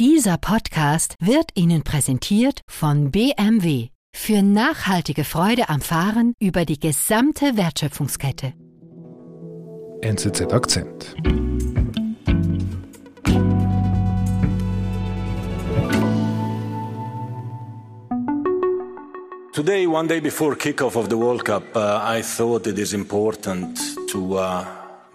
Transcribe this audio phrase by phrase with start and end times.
[0.00, 7.56] Dieser Podcast wird Ihnen präsentiert von BMW für nachhaltige Freude am Fahren über die gesamte
[7.56, 8.52] Wertschöpfungskette.
[10.02, 11.16] NZZ Akzent.
[19.52, 23.76] Today, one day before kickoff of the World Cup, uh, I thought it is important
[24.12, 24.64] to uh,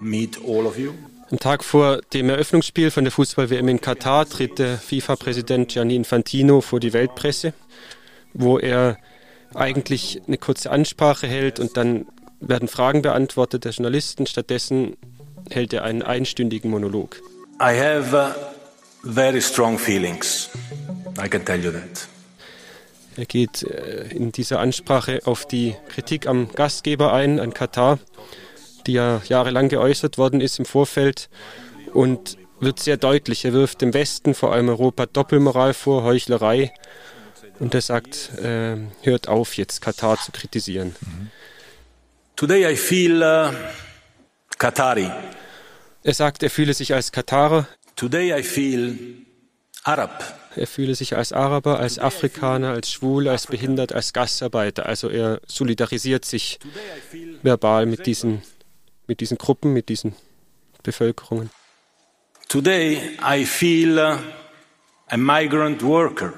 [0.01, 0.93] meet all of you.
[1.33, 6.61] Am Tag vor dem Eröffnungsspiel von der Fußball-WM in Katar tritt der FIFA-Präsident Gianni Infantino
[6.61, 7.53] vor die Weltpresse,
[8.35, 8.99] wo er
[9.55, 12.05] eigentlich eine kurze Ansprache hält und dann
[12.39, 14.27] werden Fragen beantwortet der Journalisten.
[14.27, 14.95] Stattdessen
[15.49, 17.19] hält er einen einstündigen Monolog.
[17.59, 20.51] I have uh, very strong feelings.
[21.17, 22.07] I can tell you that.
[23.17, 27.97] Er geht äh, in dieser Ansprache auf die Kritik am Gastgeber ein, an Katar,
[28.87, 31.29] die ja jahrelang geäußert worden ist im Vorfeld
[31.93, 33.45] und wird sehr deutlich.
[33.45, 36.71] Er wirft dem Westen, vor allem Europa, Doppelmoral vor, Heuchlerei.
[37.59, 40.95] Und er sagt, äh, hört auf, jetzt Katar zu kritisieren.
[42.35, 43.53] Today I feel uh,
[44.57, 45.09] Qatari.
[46.03, 48.97] Er sagt, er fühle sich als Katarer, Today I feel
[49.83, 50.23] Arab.
[50.55, 54.85] er fühle sich als Araber, als Afrikaner, als Schwul, als behindert, als Gastarbeiter.
[54.85, 56.59] Also er solidarisiert sich
[57.43, 58.41] verbal mit diesen,
[59.13, 60.15] mit diesen Gruppen, mit diesen
[60.81, 61.51] Bevölkerungen.
[62.47, 66.33] Today I feel a migrant worker.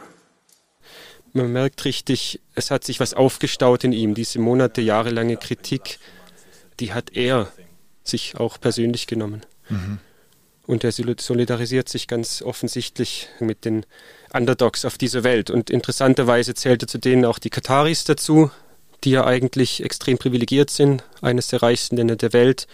[1.32, 4.14] Man merkt richtig, es hat sich was aufgestaut in ihm.
[4.14, 6.00] Diese Monate, jahrelange Kritik,
[6.82, 7.50] die hat er
[8.04, 9.46] sich auch persönlich genommen.
[10.68, 13.86] Und er solidarisiert sich ganz offensichtlich mit den
[14.34, 15.50] Underdogs auf dieser Welt.
[15.50, 18.52] Und interessanterweise zählt er zu denen auch die Kataris dazu,
[19.06, 22.68] die ja eigentlich extrem privilegiert sind, eines der reichsten Länder der Welt.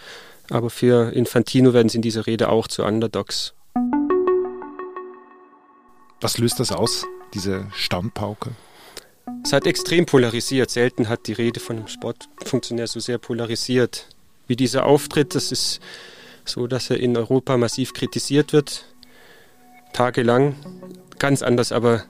[0.50, 3.54] Aber für Infantino werden sie in dieser Rede auch zu Underdogs.
[6.20, 8.50] Was löst das aus, diese Standpauke?
[9.44, 10.70] Es hat extrem polarisiert.
[10.70, 14.08] Selten hat die Rede von einem Sportfunktionär so sehr polarisiert
[14.46, 15.34] wie dieser Auftritt.
[15.34, 15.80] Das ist
[16.44, 18.86] so, dass er in Europa massiv kritisiert wird,
[19.92, 20.56] tagelang.
[21.18, 22.04] Ganz anders aber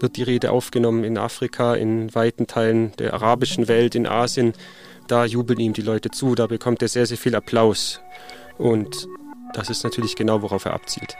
[0.00, 4.52] wird die Rede aufgenommen in Afrika, in weiten Teilen der arabischen Welt, in Asien.
[5.08, 8.00] Da jubeln ihm die Leute zu, da bekommt er sehr, sehr viel Applaus.
[8.58, 9.06] Und
[9.54, 11.16] das ist natürlich genau, worauf er abzielt.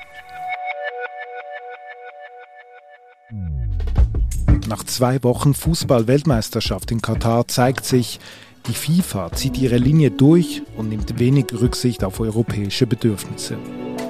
[4.69, 8.19] Nach zwei Wochen Fußball-Weltmeisterschaft in Katar zeigt sich,
[8.67, 13.59] die FIFA zieht ihre Linie durch und nimmt wenig Rücksicht auf europäische Bedürfnisse.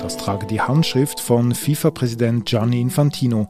[0.01, 3.49] Das trage die Handschrift von FIFA-Präsident Gianni Infantino,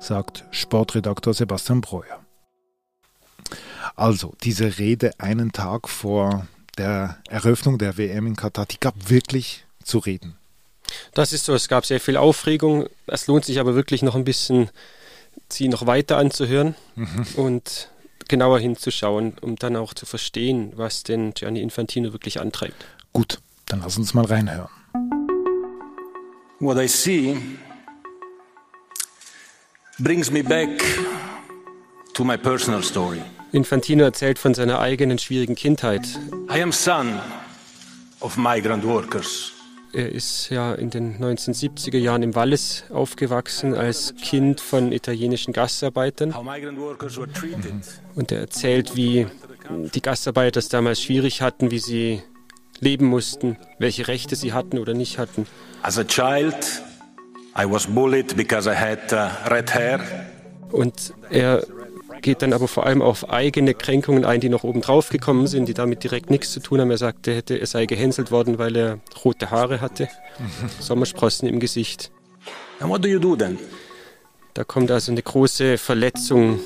[0.00, 2.20] sagt Sportredaktor Sebastian Breuer.
[3.96, 9.64] Also, diese Rede einen Tag vor der Eröffnung der WM in Katar, die gab wirklich
[9.82, 10.36] zu reden.
[11.14, 12.86] Das ist so, es gab sehr viel Aufregung.
[13.06, 14.70] Es lohnt sich aber wirklich noch ein bisschen,
[15.48, 16.74] sie noch weiter anzuhören
[17.36, 17.90] und
[18.28, 22.86] genauer hinzuschauen, um dann auch zu verstehen, was denn Gianni Infantino wirklich antreibt.
[23.12, 24.68] Gut, dann lass uns mal reinhören.
[26.60, 27.36] What I see
[29.98, 30.68] brings me back
[32.14, 33.20] to my personal story.
[33.52, 36.06] Infantino erzählt von seiner eigenen schwierigen Kindheit.
[36.54, 37.18] I am son
[38.20, 39.52] of migrant workers.
[39.92, 46.34] Er ist ja in den 1970er Jahren im Wallis aufgewachsen als Kind von italienischen Gastarbeitern.
[48.14, 49.26] Und er erzählt, wie
[49.94, 52.22] die Gastarbeiter es damals schwierig hatten, wie sie
[52.80, 55.46] leben mussten, welche Rechte sie hatten oder nicht hatten.
[55.82, 56.54] As a child,
[57.60, 60.00] I was bullied because I had uh, red hair.
[60.70, 61.66] Und er
[62.20, 65.66] geht dann aber vor allem auf eigene Kränkungen ein, die noch oben drauf gekommen sind,
[65.66, 66.90] die damit direkt nichts zu tun haben.
[66.90, 70.08] Er sagte, er, hätte, er sei gehänselt worden, weil er rote Haare hatte,
[70.78, 72.12] Sommersprossen im Gesicht.
[72.78, 73.58] And what do you do then?
[74.54, 76.60] Da kommt also eine große Verletzung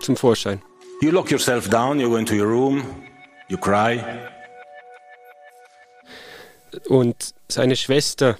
[0.00, 0.60] zum Vorschein.
[1.00, 2.84] You lock yourself down, you go into your room,
[3.48, 4.04] you cry.
[6.88, 8.36] Und seine Schwester,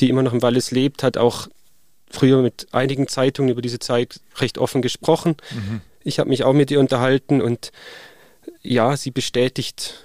[0.00, 1.48] die immer noch im Wallis lebt, hat auch
[2.10, 5.36] früher mit einigen Zeitungen über diese Zeit recht offen gesprochen.
[6.02, 7.72] Ich habe mich auch mit ihr unterhalten und
[8.62, 10.04] ja, sie bestätigt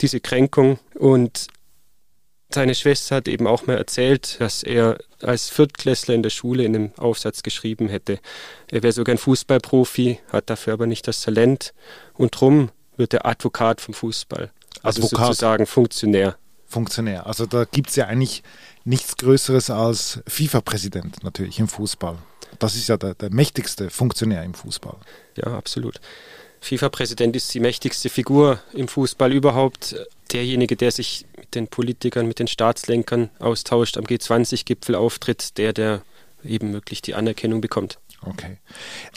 [0.00, 1.48] diese Kränkung und
[2.50, 6.74] seine Schwester hat eben auch mal erzählt, dass er als Viertklässler in der Schule in
[6.74, 8.20] einem Aufsatz geschrieben hätte.
[8.70, 11.74] Er wäre sogar ein Fußballprofi, hat dafür aber nicht das Talent
[12.14, 14.50] und drum wird er Advokat vom Fußball.
[14.82, 15.26] Also Advokat.
[15.26, 16.38] sozusagen Funktionär.
[16.68, 17.26] Funktionär.
[17.26, 18.42] Also da gibt es ja eigentlich
[18.84, 22.18] nichts Größeres als FIFA-Präsident natürlich im Fußball.
[22.58, 24.96] Das ist ja der, der mächtigste Funktionär im Fußball.
[25.36, 26.00] Ja, absolut.
[26.60, 29.96] FIFA-Präsident ist die mächtigste Figur im Fußball überhaupt.
[30.32, 36.02] Derjenige, der sich mit den Politikern, mit den Staatslenkern austauscht, am G20-Gipfel auftritt, der, der
[36.44, 37.98] eben möglich die Anerkennung bekommt.
[38.22, 38.58] Okay.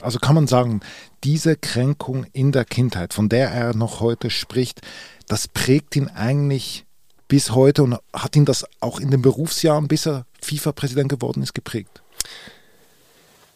[0.00, 0.80] Also kann man sagen,
[1.24, 4.80] diese Kränkung in der Kindheit, von der er noch heute spricht,
[5.26, 6.84] das prägt ihn eigentlich
[7.32, 11.54] bis heute und hat ihn das auch in den Berufsjahren, bis er FIFA-Präsident geworden ist,
[11.54, 12.02] geprägt?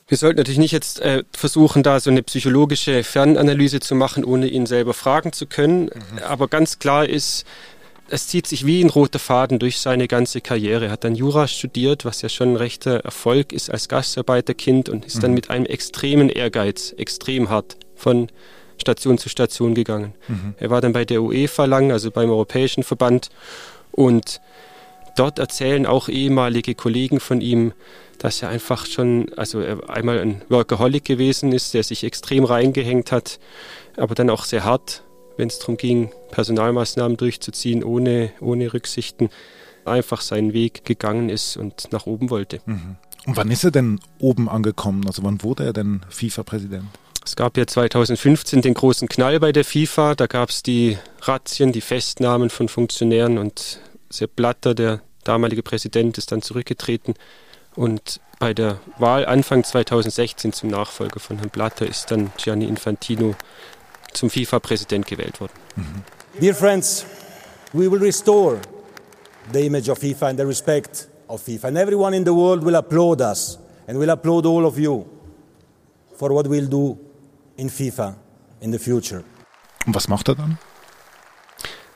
[0.08, 4.46] Wir sollten natürlich nicht jetzt äh, versuchen, da so eine psychologische Fernanalyse zu machen, ohne
[4.46, 5.90] ihn selber fragen zu können.
[5.93, 6.19] Mhm.
[6.26, 7.44] Aber ganz klar ist,
[8.08, 10.87] es zieht sich wie ein roter Faden durch seine ganze Karriere.
[10.87, 15.05] Er hat dann Jura studiert, was ja schon ein rechter Erfolg ist als Gastarbeiterkind und
[15.05, 15.20] ist mhm.
[15.20, 18.29] dann mit einem extremen Ehrgeiz, extrem hart von
[18.78, 20.14] Station zu Station gegangen.
[20.28, 20.55] Mhm.
[20.58, 23.31] Er war dann bei der UEFA lang, also beim Europäischen Verband
[23.93, 24.40] und
[25.17, 27.73] dort erzählen auch ehemalige Kollegen von ihm,
[28.19, 33.12] dass er einfach schon, also er einmal ein Workaholic gewesen ist, der sich extrem reingehängt
[33.12, 33.38] hat,
[33.96, 35.02] aber dann auch sehr hart
[35.37, 39.29] wenn es darum ging, Personalmaßnahmen durchzuziehen, ohne, ohne Rücksichten,
[39.84, 42.61] einfach seinen Weg gegangen ist und nach oben wollte.
[42.67, 42.96] Mhm.
[43.26, 45.06] Und wann ist er denn oben angekommen?
[45.06, 46.87] Also wann wurde er denn FIFA-Präsident?
[47.26, 50.14] Es gab ja 2015 den großen Knall bei der FIFA.
[50.14, 53.81] Da gab es die Razzien, die Festnahmen von Funktionären und
[54.11, 57.14] Sepp Blatter, der damalige Präsident, ist dann zurückgetreten.
[57.75, 63.34] Und bei der Wahl Anfang 2016 zum Nachfolger von Herrn Blatter ist dann Gianni Infantino
[64.12, 65.52] zum FIFA-Präsident gewählt worden.
[65.75, 66.40] Mhm.
[66.40, 67.05] Dear friends,
[67.72, 68.61] we will restore
[69.52, 71.69] the image of FIFA and the respect of FIFA.
[71.69, 73.58] And everyone in the world will applaud us
[73.88, 75.05] and will applaud all of you
[76.17, 76.96] for what we'll do
[77.56, 78.17] in FIFA
[78.61, 79.25] in the future.
[79.87, 80.58] Und was macht er dann?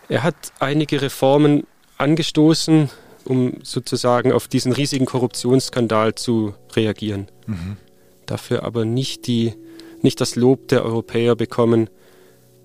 [0.09, 1.67] Er hat einige Reformen
[1.99, 2.91] angestoßen,
[3.25, 7.29] um sozusagen auf diesen riesigen Korruptionsskandal zu reagieren.
[7.47, 7.77] Mhm.
[8.27, 9.55] Dafür aber nicht, die,
[10.03, 11.91] nicht das Lob der Europäer bekommen,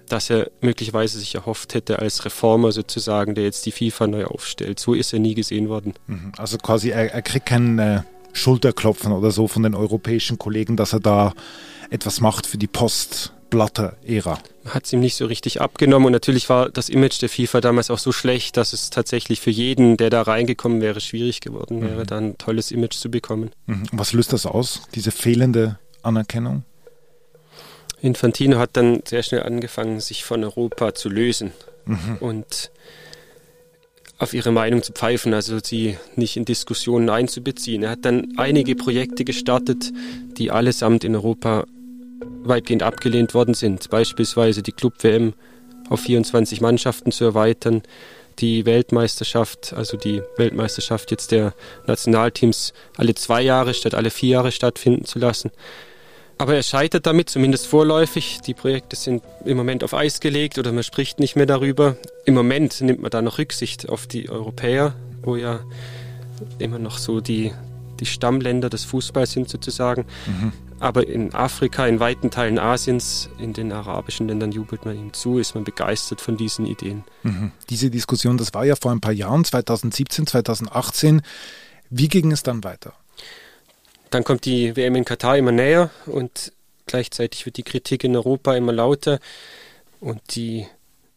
[0.08, 4.80] das er möglicherweise sich erhofft hätte als Reformer sozusagen, der jetzt die FIFA neu aufstellt.
[4.80, 5.94] So ist er nie gesehen worden.
[6.08, 6.32] Mhm.
[6.38, 8.02] Also quasi, er, er kriegt keinen äh,
[8.36, 11.34] Schulterklopfen oder so von den europäischen Kollegen, dass er da
[11.90, 14.40] etwas macht für die Post-Blatter-Ära.
[14.68, 17.90] Hat es ihm nicht so richtig abgenommen und natürlich war das Image der FIFA damals
[17.90, 22.02] auch so schlecht, dass es tatsächlich für jeden, der da reingekommen wäre, schwierig geworden wäre,
[22.02, 22.08] mhm.
[22.08, 23.52] da ein tolles Image zu bekommen.
[23.68, 23.84] Mhm.
[23.92, 26.64] Was löst das aus, diese fehlende Anerkennung?
[28.02, 31.52] Infantino hat dann sehr schnell angefangen, sich von Europa zu lösen
[31.86, 32.18] mhm.
[32.20, 32.72] und
[34.18, 37.84] auf ihre Meinung zu pfeifen, also sie nicht in Diskussionen einzubeziehen.
[37.84, 39.92] Er hat dann einige Projekte gestartet,
[40.38, 41.66] die allesamt in Europa
[42.44, 43.90] weitgehend abgelehnt worden sind.
[43.90, 45.34] Beispielsweise die Club-WM
[45.90, 47.84] auf 24 Mannschaften zu erweitern,
[48.40, 51.54] die Weltmeisterschaft, also die Weltmeisterschaft jetzt der
[51.88, 55.52] Nationalteams alle zwei Jahre statt alle vier Jahre stattfinden zu lassen.
[56.38, 58.40] Aber er scheitert damit, zumindest vorläufig.
[58.46, 61.96] Die Projekte sind im Moment auf Eis gelegt oder man spricht nicht mehr darüber.
[62.26, 65.62] Im Moment nimmt man da noch Rücksicht auf die Europäer, wo ja
[66.60, 67.54] immer noch so die,
[68.02, 70.06] die Stammländer des Fußballs sind sozusagen.
[70.26, 70.52] Mhm.
[70.80, 75.40] Aber in Afrika, in weiten Teilen Asiens, in den arabischen Ländern jubelt man ihm zu,
[75.40, 77.06] ist man begeistert von diesen Ideen.
[77.24, 77.52] Mhm.
[77.70, 81.22] Diese Diskussion, das war ja vor ein paar Jahren, 2017, 2018.
[81.90, 82.94] Wie ging es dann weiter?
[84.16, 86.54] Dann kommt die WM in Katar immer näher und
[86.86, 89.20] gleichzeitig wird die Kritik in Europa immer lauter
[90.00, 90.68] und die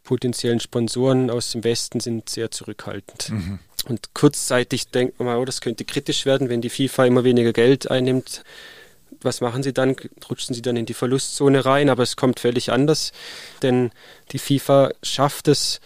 [0.03, 3.31] potenziellen Sponsoren aus dem Westen sind sehr zurückhaltend.
[3.31, 3.61] Mhm.
[3.87, 7.89] Und kurzzeitig denkt man oh, das könnte kritisch werden, wenn die FIFA immer weniger Geld
[7.89, 8.43] einnimmt.
[9.21, 9.95] Was machen sie dann?
[10.29, 11.91] Rutschen sie dann in die Verlustzone rein?
[11.91, 13.13] Aber es kommt völlig anders,
[13.63, 13.93] denn
[14.33, 15.81] die FIFA schafft es,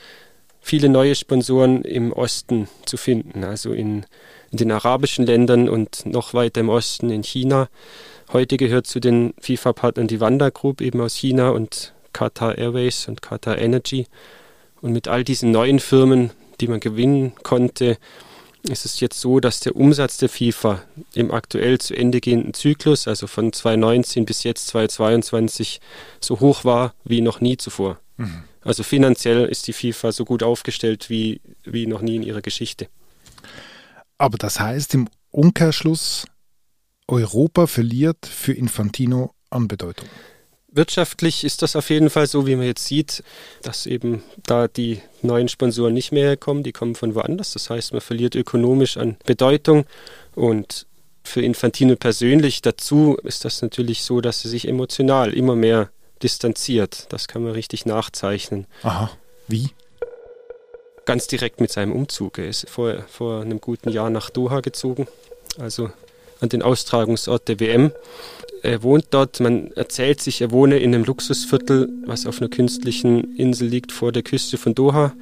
[0.63, 4.07] viele neue Sponsoren im Osten zu finden, also in
[4.53, 7.69] in den arabischen Ländern und noch weiter im Osten in China.
[8.33, 13.23] Heute gehört zu den FIFA-Partnern die Wanda Group eben aus China und Qatar Airways und
[13.23, 14.07] Qatar Energy.
[14.83, 16.31] Und mit all diesen neuen Firmen,
[16.61, 17.97] die man gewinnen konnte,
[18.63, 20.83] ist es jetzt so, dass der Umsatz der FIFA
[21.15, 25.81] im aktuell zu Ende gehenden Zyklus, also von 2019 bis jetzt 2022,
[26.21, 27.99] so hoch war wie noch nie zuvor.
[28.19, 28.45] Mhm.
[28.63, 32.89] Also finanziell ist die FIFA so gut aufgestellt wie, wie noch nie in ihrer Geschichte.
[34.23, 36.26] Aber das heißt im Umkehrschluss,
[37.09, 40.09] Europa verliert für Infantino an Bedeutung.
[40.69, 43.25] Wirtschaftlich ist das auf jeden Fall so, wie man jetzt sieht,
[43.62, 47.50] dass eben da die neuen Sponsoren nicht mehr kommen, die kommen von woanders.
[47.55, 49.87] Das heißt, man verliert ökonomisch an Bedeutung
[50.37, 50.87] und
[51.25, 55.91] für Infantino persönlich dazu ist das natürlich so, dass er sich emotional immer mehr
[56.23, 57.07] distanziert.
[57.09, 58.69] Das kann man richtig nachzeichnen.
[58.85, 59.11] Aha,
[59.49, 59.71] wie?
[61.05, 62.39] Ganz direkt mit seinem Umzug.
[62.39, 65.07] Er ist vor, vor einem guten Jahr nach Doha gezogen,
[65.59, 65.91] also
[66.41, 67.93] an den Austragungsort der WM.
[68.63, 73.37] Er wohnt dort, man erzählt sich, er wohne in einem Luxusviertel, was auf einer künstlichen
[73.37, 75.13] Insel liegt vor der Küste von Doha.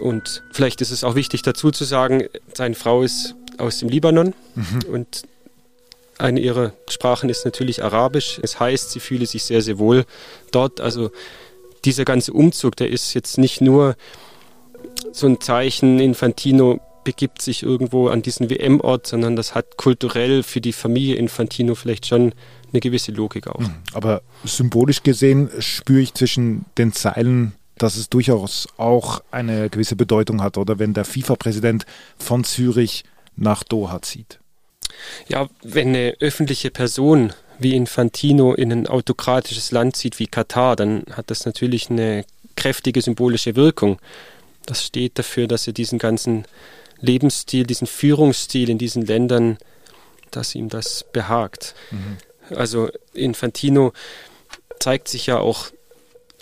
[0.00, 4.34] Und vielleicht ist es auch wichtig dazu zu sagen, seine Frau ist aus dem Libanon
[4.54, 4.92] mhm.
[4.92, 5.22] und
[6.18, 8.40] Eine ihrer Sprachen ist natürlich Arabisch.
[8.42, 10.06] Es heißt, sie fühle sich sehr, sehr wohl
[10.50, 10.80] dort.
[10.80, 11.10] Also
[11.84, 13.96] dieser ganze Umzug, der ist jetzt nicht nur
[15.12, 20.60] so ein Zeichen, Infantino begibt sich irgendwo an diesen WM-Ort, sondern das hat kulturell für
[20.60, 22.34] die Familie Infantino vielleicht schon
[22.72, 23.60] eine gewisse Logik auch.
[23.60, 29.94] Hm, aber symbolisch gesehen spüre ich zwischen den Zeilen, dass es durchaus auch eine gewisse
[29.94, 31.86] Bedeutung hat, oder wenn der FIFA-Präsident
[32.18, 33.04] von Zürich
[33.36, 34.40] nach Doha zieht.
[35.28, 41.04] Ja, wenn eine öffentliche Person wie Infantino in ein autokratisches Land zieht wie Katar, dann
[41.12, 42.24] hat das natürlich eine
[42.56, 43.98] kräftige symbolische Wirkung.
[44.66, 46.44] Das steht dafür, dass er diesen ganzen
[47.00, 49.58] Lebensstil, diesen Führungsstil in diesen Ländern,
[50.30, 51.74] dass ihm das behagt.
[51.90, 52.56] Mhm.
[52.56, 53.92] Also Infantino
[54.80, 55.68] zeigt sich ja auch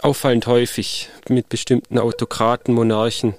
[0.00, 3.34] auffallend häufig mit bestimmten Autokraten, Monarchen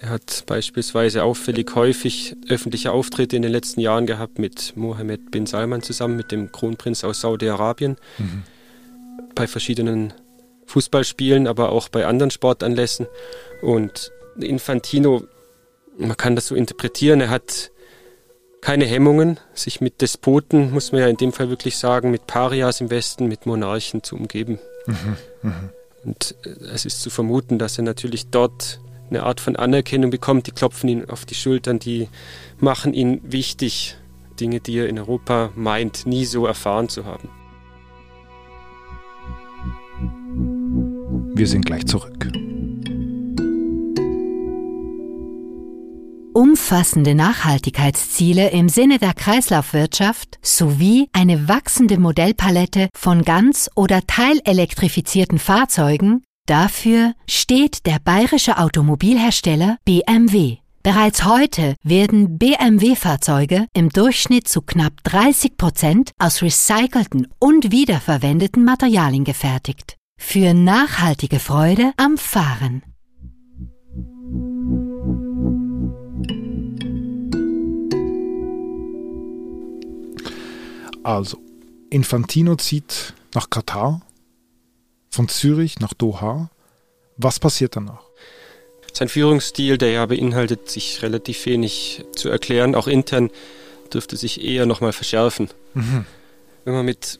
[0.00, 5.44] er hat beispielsweise auffällig häufig öffentliche Auftritte in den letzten Jahren gehabt mit Mohammed bin
[5.44, 8.42] Salman zusammen, mit dem Kronprinz aus Saudi-Arabien, mhm.
[9.34, 10.14] bei verschiedenen
[10.70, 13.06] Fußballspielen, aber auch bei anderen Sportanlässen.
[13.60, 15.24] Und Infantino,
[15.98, 17.70] man kann das so interpretieren, er hat
[18.60, 22.80] keine Hemmungen, sich mit Despoten, muss man ja in dem Fall wirklich sagen, mit Parias
[22.80, 24.58] im Westen, mit Monarchen zu umgeben.
[24.86, 25.16] Mhm.
[25.42, 25.70] Mhm.
[26.04, 30.46] Und äh, es ist zu vermuten, dass er natürlich dort eine Art von Anerkennung bekommt,
[30.46, 32.08] die klopfen ihn auf die Schultern, die
[32.58, 33.96] machen ihn wichtig,
[34.38, 37.28] Dinge, die er in Europa meint, nie so erfahren zu haben.
[41.40, 42.30] Wir sind gleich zurück.
[46.34, 56.22] Umfassende Nachhaltigkeitsziele im Sinne der Kreislaufwirtschaft sowie eine wachsende Modellpalette von ganz- oder teilelektrifizierten Fahrzeugen
[56.46, 60.58] Dafür steht der bayerische Automobilhersteller BMW.
[60.82, 69.24] Bereits heute werden BMW-Fahrzeuge im Durchschnitt zu knapp 30 Prozent aus recycelten und wiederverwendeten Materialien
[69.24, 69.99] gefertigt.
[70.22, 72.84] Für nachhaltige Freude am Fahren.
[81.02, 81.38] Also,
[81.88, 84.02] Infantino zieht nach Katar
[85.10, 86.48] von Zürich nach Doha.
[87.16, 88.04] Was passiert danach?
[88.92, 93.30] Sein Führungsstil, der ja beinhaltet, sich relativ wenig zu erklären, auch intern,
[93.92, 95.48] dürfte sich eher nochmal verschärfen.
[95.74, 96.04] Mhm.
[96.64, 97.18] Wenn man mit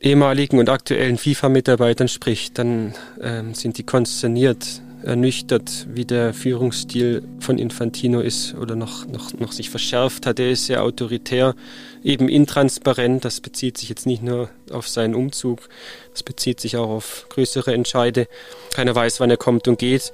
[0.00, 7.58] ehemaligen und aktuellen FIFA-Mitarbeitern spricht, dann ähm, sind die konsterniert, ernüchtert, wie der Führungsstil von
[7.58, 10.40] Infantino ist oder noch, noch, noch sich verschärft hat.
[10.40, 11.54] Er ist sehr autoritär,
[12.02, 13.24] eben intransparent.
[13.24, 15.68] Das bezieht sich jetzt nicht nur auf seinen Umzug,
[16.12, 18.26] das bezieht sich auch auf größere Entscheide.
[18.74, 20.12] Keiner weiß, wann er kommt und geht.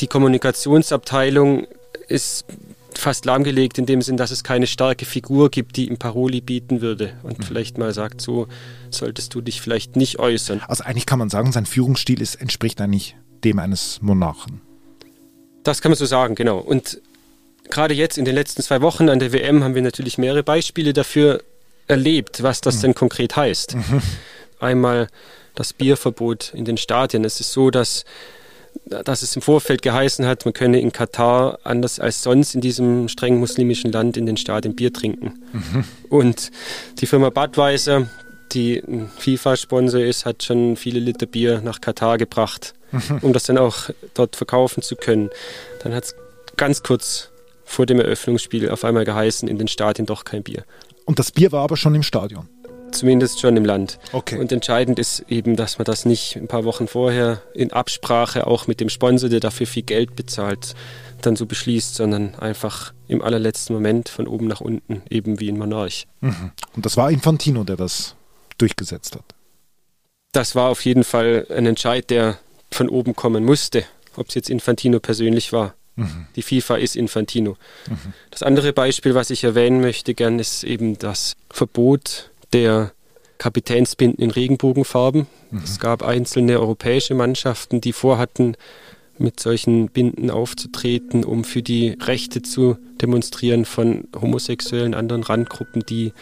[0.00, 1.66] Die Kommunikationsabteilung
[2.08, 2.44] ist
[3.00, 6.80] fast lahmgelegt in dem Sinn, dass es keine starke Figur gibt, die ihm Paroli bieten
[6.80, 7.42] würde und mhm.
[7.42, 8.46] vielleicht mal sagt, so
[8.90, 10.62] solltest du dich vielleicht nicht äußern.
[10.68, 14.60] Also eigentlich kann man sagen, sein Führungsstil ist, entspricht eigentlich dem eines Monarchen.
[15.62, 16.58] Das kann man so sagen, genau.
[16.58, 17.00] Und
[17.68, 20.92] gerade jetzt in den letzten zwei Wochen an der WM haben wir natürlich mehrere Beispiele
[20.92, 21.42] dafür
[21.86, 22.80] erlebt, was das mhm.
[22.80, 23.74] denn konkret heißt.
[23.74, 24.02] Mhm.
[24.60, 25.08] Einmal
[25.54, 27.24] das Bierverbot in den Stadien.
[27.24, 28.04] Es ist so, dass,
[29.04, 33.08] dass es im Vorfeld geheißen hat, man könne in Katar anders als sonst in diesem
[33.08, 35.40] streng muslimischen Land in den Stadien Bier trinken.
[35.52, 35.84] Mhm.
[36.08, 36.50] Und
[36.98, 38.08] die Firma Budweiser,
[38.52, 43.18] die ein FIFA-Sponsor ist, hat schon viele Liter Bier nach Katar gebracht, mhm.
[43.22, 45.30] um das dann auch dort verkaufen zu können.
[45.82, 46.14] Dann hat es
[46.56, 47.30] ganz kurz
[47.64, 50.64] vor dem Eröffnungsspiel auf einmal geheißen, in den Stadien doch kein Bier.
[51.04, 52.48] Und das Bier war aber schon im Stadion?
[52.92, 53.98] Zumindest schon im Land.
[54.12, 54.38] Okay.
[54.38, 58.66] Und entscheidend ist eben, dass man das nicht ein paar Wochen vorher in Absprache auch
[58.66, 60.74] mit dem Sponsor, der dafür viel Geld bezahlt,
[61.22, 65.58] dann so beschließt, sondern einfach im allerletzten Moment von oben nach unten, eben wie ein
[65.58, 66.06] Monarch.
[66.20, 66.52] Mhm.
[66.74, 68.14] Und das war Infantino, der das
[68.58, 69.24] durchgesetzt hat.
[70.32, 72.38] Das war auf jeden Fall ein Entscheid, der
[72.70, 73.84] von oben kommen musste,
[74.16, 75.74] ob es jetzt Infantino persönlich war.
[75.96, 76.26] Mhm.
[76.36, 77.56] Die FIFA ist Infantino.
[77.88, 78.12] Mhm.
[78.30, 82.92] Das andere Beispiel, was ich erwähnen möchte gern, ist eben das Verbot der
[83.38, 85.26] Kapitänsbinden in Regenbogenfarben.
[85.50, 85.62] Mhm.
[85.64, 88.56] Es gab einzelne europäische Mannschaften, die vorhatten,
[89.18, 96.12] mit solchen Binden aufzutreten, um für die Rechte zu demonstrieren von homosexuellen anderen Randgruppen, die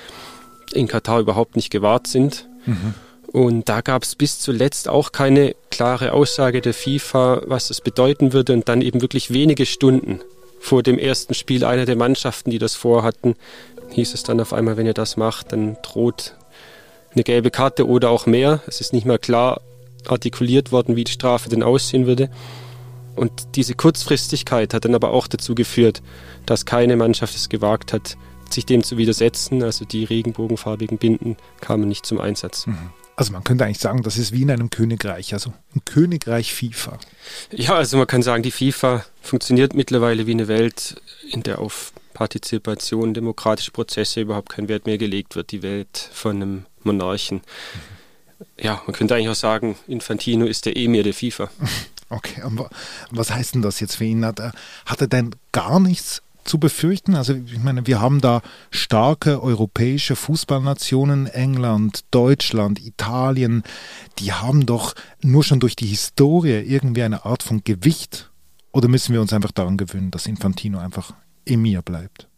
[0.72, 2.48] in Katar überhaupt nicht gewahrt sind.
[2.66, 2.94] Mhm.
[3.30, 8.32] Und da gab es bis zuletzt auch keine klare Aussage der FIFA, was das bedeuten
[8.32, 8.52] würde.
[8.52, 10.20] Und dann eben wirklich wenige Stunden
[10.60, 13.36] vor dem ersten Spiel einer der Mannschaften, die das vorhatten,
[13.90, 16.36] hieß es dann auf einmal, wenn ihr das macht, dann droht
[17.14, 18.60] eine gelbe Karte oder auch mehr.
[18.66, 19.60] Es ist nicht mehr klar
[20.06, 22.30] artikuliert worden, wie die Strafe denn aussehen würde.
[23.16, 26.02] Und diese Kurzfristigkeit hat dann aber auch dazu geführt,
[26.46, 28.16] dass keine Mannschaft es gewagt hat,
[28.48, 29.62] sich dem zu widersetzen.
[29.62, 32.66] Also die regenbogenfarbigen Binden kamen nicht zum Einsatz.
[32.66, 32.90] Mhm.
[33.18, 37.00] Also man könnte eigentlich sagen, das ist wie in einem Königreich, also ein Königreich FIFA.
[37.50, 41.92] Ja, also man kann sagen, die FIFA funktioniert mittlerweile wie eine Welt, in der auf
[42.14, 45.50] Partizipation, demokratische Prozesse überhaupt kein Wert mehr gelegt wird.
[45.50, 47.40] Die Welt von einem Monarchen.
[48.56, 51.50] Ja, man könnte eigentlich auch sagen, Infantino ist der Emir der FIFA.
[52.10, 52.70] Okay, aber
[53.10, 54.24] was heißt denn das jetzt für ihn?
[54.24, 54.52] Hat er,
[54.86, 57.14] hat er denn gar nichts zu befürchten?
[57.14, 63.62] Also ich meine, wir haben da starke europäische Fußballnationen, England, Deutschland, Italien,
[64.18, 68.30] die haben doch nur schon durch die Historie irgendwie eine Art von Gewicht.
[68.72, 71.12] Oder müssen wir uns einfach daran gewöhnen, dass Infantino einfach
[71.44, 72.28] Emir bleibt?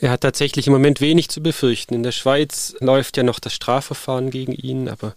[0.00, 1.94] Er hat tatsächlich im Moment wenig zu befürchten.
[1.94, 5.14] In der Schweiz läuft ja noch das Strafverfahren gegen ihn, aber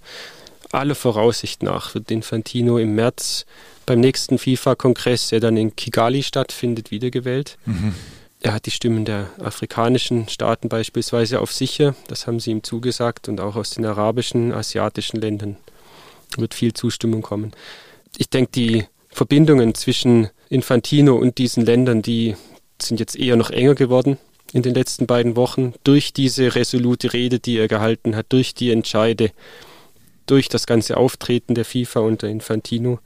[0.72, 3.46] alle Voraussicht nach wird Infantino im März
[3.92, 7.58] beim nächsten FIFA-Kongress, der dann in Kigali stattfindet, wiedergewählt.
[7.66, 7.94] Mhm.
[8.40, 13.28] Er hat die Stimmen der afrikanischen Staaten beispielsweise auf sicher, das haben sie ihm zugesagt,
[13.28, 15.58] und auch aus den arabischen, asiatischen Ländern
[16.38, 17.52] wird viel Zustimmung kommen.
[18.18, 22.38] Ich denke, die Verbindungen zwischen Infantino und diesen Ländern, die
[22.82, 24.18] sind jetzt eher noch enger geworden
[24.54, 28.72] in den letzten beiden Wochen durch diese resolute Rede, die er gehalten hat, durch die
[28.72, 29.32] Entscheide,
[30.28, 33.00] durch das ganze Auftreten der FIFA unter Infantino.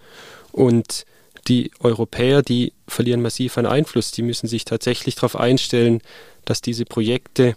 [0.55, 1.05] Und
[1.49, 4.11] die Europäer, die verlieren massiv an Einfluss.
[4.11, 5.99] Die müssen sich tatsächlich darauf einstellen,
[6.45, 7.55] dass diese Projekte,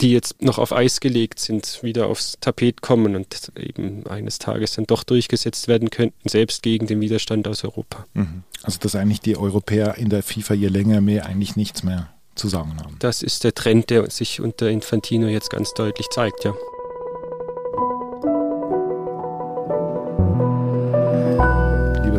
[0.00, 4.72] die jetzt noch auf Eis gelegt sind, wieder aufs Tapet kommen und eben eines Tages
[4.72, 8.04] dann doch durchgesetzt werden könnten, selbst gegen den Widerstand aus Europa.
[8.14, 8.42] Mhm.
[8.64, 12.48] Also dass eigentlich die Europäer in der FIFA je länger mehr eigentlich nichts mehr zu
[12.48, 12.96] sagen haben.
[12.98, 16.52] Das ist der Trend, der sich unter Infantino jetzt ganz deutlich zeigt, ja.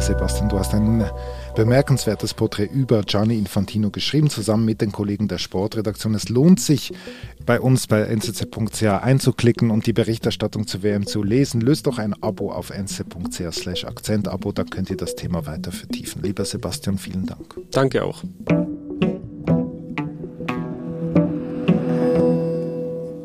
[0.06, 1.04] Sebastian, du hast ein
[1.56, 6.14] bemerkenswertes Porträt über Gianni Infantino geschrieben, zusammen mit den Kollegen der Sportredaktion.
[6.14, 6.94] Es lohnt sich,
[7.44, 11.60] bei uns bei nzz.ch einzuklicken und die Berichterstattung zu WM zu lesen.
[11.60, 12.72] Löst doch ein Abo auf
[13.52, 16.22] slash Akzentabo, da könnt ihr das Thema weiter vertiefen.
[16.22, 17.56] Lieber Sebastian, vielen Dank.
[17.72, 18.24] Danke auch.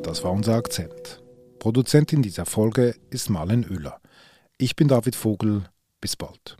[0.02, 1.22] Das war unser Akzent.
[1.59, 4.00] Produzentin dieser Folge ist Marlen Oehler.
[4.57, 5.64] Ich bin David Vogel.
[6.00, 6.57] Bis bald.